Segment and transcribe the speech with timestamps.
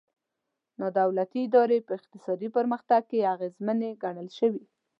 [0.79, 4.63] نا دولتي ادارې په اقتصادي پرمختګ کې اغېزمنې ګڼل شوي.